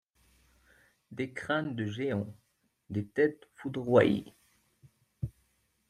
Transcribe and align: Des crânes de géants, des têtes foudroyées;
Des 1.11 1.31
crânes 1.31 1.75
de 1.75 1.85
géants, 1.85 2.33
des 2.89 3.05
têtes 3.05 3.47
foudroyées; 3.53 4.33